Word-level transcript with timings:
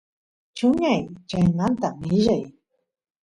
chuñay 0.55 1.01
chaymanta 1.29 1.89
millay 2.01 2.43